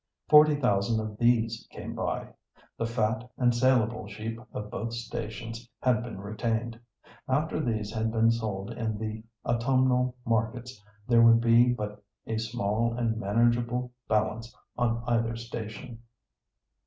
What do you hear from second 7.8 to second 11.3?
had been sold in the autumnal markets there